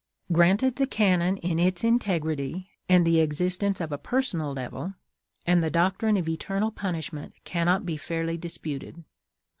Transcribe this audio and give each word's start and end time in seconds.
Granted 0.31 0.77
the 0.77 0.87
canon 0.87 1.37
in 1.37 1.59
its 1.59 1.83
integrity, 1.83 2.71
and 2.89 3.05
the 3.05 3.19
existence 3.19 3.79
of 3.79 3.91
a 3.91 3.99
personal 3.99 4.55
Devil, 4.55 4.95
and 5.45 5.63
the 5.63 5.69
doctrine 5.69 6.17
of 6.17 6.27
eternal 6.27 6.71
punishment 6.71 7.35
cannot 7.43 7.85
be 7.85 7.97
fairly 7.97 8.35
disputed. 8.35 9.03